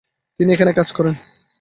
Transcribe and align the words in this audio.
তিনি 0.39 0.49
এখানে 0.55 0.71
কাজ 0.73 0.89
করেন। 0.97 1.15